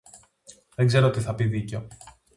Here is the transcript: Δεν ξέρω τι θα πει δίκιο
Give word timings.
Δεν 0.75 0.87
ξέρω 0.87 1.09
τι 1.09 1.19
θα 1.21 1.35
πει 1.35 1.43
δίκιο 1.43 1.87